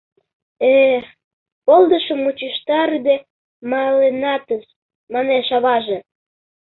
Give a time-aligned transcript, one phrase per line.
[0.83, 0.99] —Э-э,
[1.65, 3.15] полдышым мучыштарыде
[3.71, 4.63] маленатыс,—
[5.13, 5.97] манеш аваже.